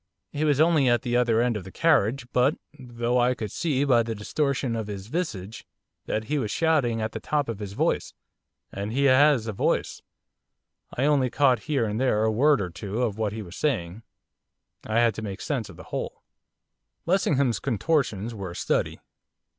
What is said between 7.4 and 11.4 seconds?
of his voice, and he has a voice, I only